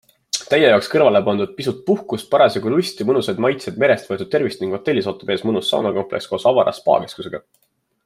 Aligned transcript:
Teie 0.51 0.69
jaoks 0.69 0.87
kõrvale 0.93 1.19
pandud 1.27 1.51
pisut 1.59 1.83
puhkust, 1.89 2.25
parasjagu 2.31 2.73
lusti, 2.75 3.07
mõnusaid 3.11 3.43
maitseid, 3.47 3.79
merest 3.85 4.11
võetud 4.13 4.33
tervist 4.37 4.65
ning 4.65 4.75
hotellis 4.79 5.13
ootab 5.13 5.33
ees 5.37 5.49
mõnus 5.51 5.73
saunakompleks 5.75 6.31
koos 6.33 6.53
avara 6.55 6.79
spaakeskusega! 6.83 7.47